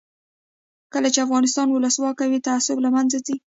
کله 0.93 1.07
چې 1.13 1.19
افغانستان 1.25 1.65
کې 1.69 1.75
ولسواکي 1.75 2.25
وي 2.27 2.39
تعصب 2.47 2.77
له 2.85 2.89
منځه 2.95 3.17
ځي. 3.25 3.35